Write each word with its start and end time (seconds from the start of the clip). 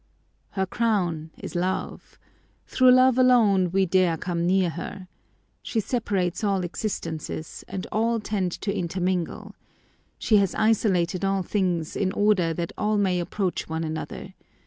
Her 0.57 0.65
crown 0.65 1.29
is 1.37 1.53
love. 1.53 2.17
Through 2.65 2.89
love 2.93 3.19
alone 3.19 3.69
dare 3.69 4.15
we 4.15 4.19
come 4.19 4.47
near 4.47 4.71
her. 4.71 5.07
She 5.61 5.79
separates 5.79 6.43
all 6.43 6.63
existences, 6.63 7.63
and 7.67 7.85
all 7.91 8.19
tend 8.19 8.51
to 8.61 8.75
intermingle. 8.75 9.53
She 10.17 10.37
has 10.37 10.55
isolated 10.55 11.23
all 11.23 11.43
things 11.43 11.95
in 11.95 12.11
order 12.13 12.51
that 12.51 12.73
all 12.79 12.97
may 12.97 13.19
approach 13.19 13.69
one 13.69 13.83
another. 13.83 14.33